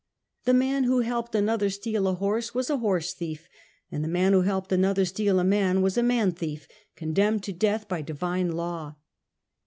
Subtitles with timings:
[0.45, 3.47] The man who helped another steal a horse, was a horse thief,
[3.91, 7.53] and the man who helped another steal a man, was a man thief, condemned to
[7.53, 8.95] death by divine law.